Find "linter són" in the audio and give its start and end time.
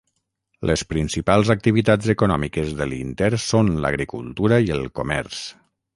2.95-3.73